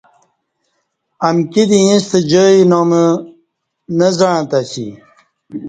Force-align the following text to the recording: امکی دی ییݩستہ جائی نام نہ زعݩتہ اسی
امکی 1.27 1.63
دی 1.69 1.79
ییݩستہ 1.87 2.19
جائی 2.31 2.61
نام 2.71 2.89
نہ 3.97 4.07
زعݩتہ 4.17 4.59
اسی 4.65 4.87